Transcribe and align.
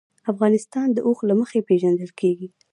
افغانستان 0.31 0.87
د 0.93 0.97
اوښ 1.07 1.19
له 1.29 1.33
مخې 1.39 1.59
پېژندل 1.67 2.11
کېږي. 2.19 2.47